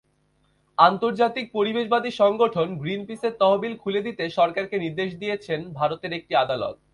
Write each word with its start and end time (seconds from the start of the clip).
আন্তর্জাতিক 0.77 1.45
পরিবেশবাদী 1.53 2.11
সংগঠন 2.21 2.67
গ্রিনপিসের 2.81 3.33
তহবিল 3.41 3.73
খুলে 3.81 4.01
দিতে 4.07 4.23
সরকারকে 4.29 4.75
নির্দেশ 4.79 5.09
দিয়েছেন 5.21 5.59
ভারতের 5.79 6.11
একটি 6.19 6.33
আদালত। 6.35 6.75